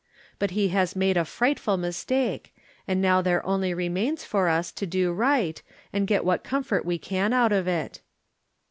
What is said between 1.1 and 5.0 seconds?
a frightful mistake, and now there only remains for us to